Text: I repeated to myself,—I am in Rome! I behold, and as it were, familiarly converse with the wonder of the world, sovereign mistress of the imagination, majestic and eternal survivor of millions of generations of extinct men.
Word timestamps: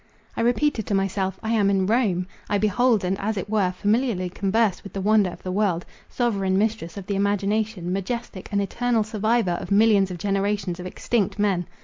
I 0.35 0.41
repeated 0.41 0.87
to 0.87 0.95
myself,—I 0.95 1.51
am 1.51 1.69
in 1.69 1.85
Rome! 1.85 2.25
I 2.49 2.57
behold, 2.57 3.03
and 3.03 3.19
as 3.19 3.37
it 3.37 3.47
were, 3.51 3.69
familiarly 3.71 4.29
converse 4.31 4.83
with 4.83 4.93
the 4.93 4.99
wonder 4.99 5.29
of 5.29 5.43
the 5.43 5.51
world, 5.51 5.85
sovereign 6.09 6.57
mistress 6.57 6.97
of 6.97 7.05
the 7.05 7.13
imagination, 7.15 7.93
majestic 7.93 8.49
and 8.51 8.63
eternal 8.63 9.03
survivor 9.03 9.51
of 9.61 9.69
millions 9.69 10.09
of 10.09 10.17
generations 10.17 10.79
of 10.79 10.87
extinct 10.87 11.37
men. 11.37 11.67